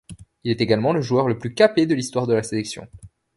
Il 0.43 0.49
est 0.49 0.61
également 0.61 0.93
le 0.93 1.01
joueur 1.03 1.27
le 1.27 1.37
plus 1.37 1.53
capé 1.53 1.85
de 1.85 1.93
l'histoire 1.93 2.25
de 2.25 2.33
la 2.33 2.41
sélection. 2.41 2.87